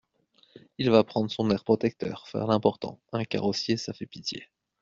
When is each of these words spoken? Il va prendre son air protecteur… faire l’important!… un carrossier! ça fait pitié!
Il 0.79 0.89
va 0.89 1.03
prendre 1.03 1.29
son 1.29 1.51
air 1.51 1.63
protecteur… 1.63 2.27
faire 2.27 2.47
l’important!… 2.47 2.99
un 3.11 3.23
carrossier! 3.23 3.77
ça 3.77 3.93
fait 3.93 4.07
pitié! 4.07 4.49